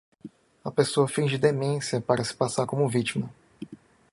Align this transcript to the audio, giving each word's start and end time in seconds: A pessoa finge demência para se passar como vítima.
A 0.63 0.71
pessoa 0.71 1.07
finge 1.07 1.37
demência 1.37 2.01
para 2.01 2.23
se 2.23 2.33
passar 2.33 2.65
como 2.65 2.89
vítima. 2.89 3.29